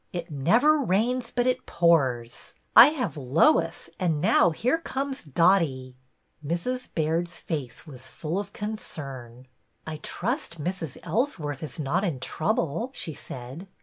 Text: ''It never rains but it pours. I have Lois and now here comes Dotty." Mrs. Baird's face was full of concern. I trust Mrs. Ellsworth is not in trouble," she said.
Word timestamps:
''It 0.13 0.31
never 0.31 0.79
rains 0.79 1.29
but 1.29 1.45
it 1.45 1.67
pours. 1.67 2.55
I 2.75 2.87
have 2.87 3.15
Lois 3.17 3.87
and 3.99 4.19
now 4.19 4.49
here 4.49 4.79
comes 4.79 5.21
Dotty." 5.23 5.95
Mrs. 6.43 6.89
Baird's 6.95 7.37
face 7.37 7.85
was 7.85 8.07
full 8.07 8.39
of 8.39 8.51
concern. 8.51 9.45
I 9.85 9.97
trust 9.97 10.59
Mrs. 10.59 10.97
Ellsworth 11.03 11.61
is 11.61 11.79
not 11.79 12.03
in 12.03 12.19
trouble," 12.19 12.89
she 12.95 13.13
said. 13.13 13.67